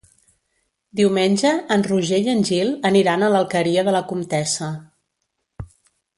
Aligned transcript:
Diumenge 0.99 1.51
en 1.75 1.85
Roger 1.89 2.19
i 2.23 2.31
en 2.33 2.41
Gil 2.49 2.73
aniran 2.91 3.27
a 3.27 3.31
l'Alqueria 3.35 3.85
de 3.91 3.95
la 3.99 4.03
Comtessa. 4.13 4.73